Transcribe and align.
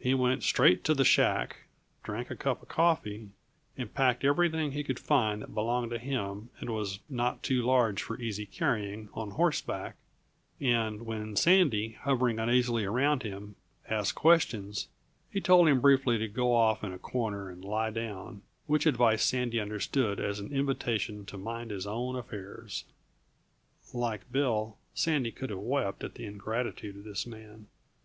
He 0.00 0.14
went 0.14 0.42
straight 0.42 0.82
to 0.82 0.94
the 0.94 1.04
shack, 1.04 1.58
drank 2.02 2.28
a 2.28 2.34
cup 2.34 2.60
of 2.60 2.66
coffee, 2.66 3.28
and 3.78 3.94
packed 3.94 4.24
everything 4.24 4.72
he 4.72 4.82
could 4.82 4.98
find 4.98 5.40
that 5.40 5.54
belonged 5.54 5.92
to 5.92 5.98
him 6.00 6.50
and 6.58 6.70
was 6.70 6.98
not 7.08 7.44
too 7.44 7.62
large 7.62 8.02
for 8.02 8.20
easy 8.20 8.44
carrying 8.46 9.08
on 9.14 9.30
horseback; 9.30 9.94
and 10.60 11.02
when 11.06 11.36
Sandy, 11.36 11.92
hovering 12.00 12.40
uneasily 12.40 12.84
around 12.84 13.22
him, 13.22 13.54
asked 13.88 14.16
questions, 14.16 14.88
he 15.30 15.40
told 15.40 15.68
him 15.68 15.80
briefly 15.80 16.18
to 16.18 16.26
go 16.26 16.52
off 16.52 16.82
in 16.82 16.92
a 16.92 16.98
corner 16.98 17.48
and 17.48 17.64
lie 17.64 17.90
down; 17.90 18.42
which 18.66 18.86
advice 18.86 19.22
Sandy 19.22 19.60
understood 19.60 20.18
as 20.18 20.40
an 20.40 20.52
invitation 20.52 21.24
to 21.26 21.38
mind 21.38 21.70
his 21.70 21.86
own 21.86 22.16
affairs. 22.16 22.86
Like 23.94 24.32
Bill, 24.32 24.78
Sandy 24.94 25.30
could 25.30 25.50
have 25.50 25.60
wept 25.60 26.02
at 26.02 26.14
the 26.16 26.24
ingratitude 26.26 26.96
of 26.96 27.04
this 27.04 27.24
man. 27.24 27.68